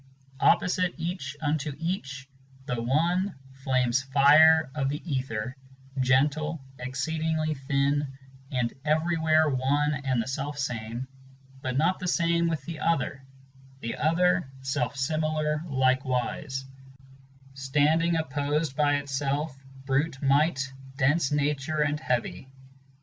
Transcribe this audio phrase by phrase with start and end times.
[0.39, 2.25] 1 Opposite each unto eachŌĆö
[2.65, 5.55] the one, flame's fire of the ether,
[5.99, 8.07] Gentle, exceedingly thin,
[8.49, 11.07] and everywhere one and the self same,
[11.61, 13.23] But not the same with the other;
[13.81, 16.65] the other, self similar likewise,
[17.53, 19.55] Standing opposed by itself,
[19.85, 22.47] brute might, dense nature and heavy.